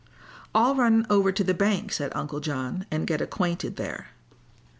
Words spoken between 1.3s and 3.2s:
to the bank," said Uncle John, "and